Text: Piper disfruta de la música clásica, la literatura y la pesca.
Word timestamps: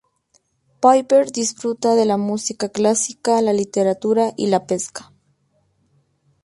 Piper 0.81 1.29
disfruta 1.31 1.93
de 1.93 2.05
la 2.07 2.17
música 2.17 2.69
clásica, 2.69 3.39
la 3.43 3.53
literatura 3.53 4.33
y 4.35 4.47
la 4.47 4.65
pesca. 4.65 5.11